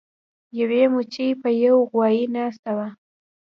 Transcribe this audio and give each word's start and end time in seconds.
یوې 0.59 0.83
مچۍ 0.93 1.29
په 1.41 1.49
یو 1.63 1.75
غوایي 1.91 2.23
ناسته 2.35 2.71
وه. 2.77 2.87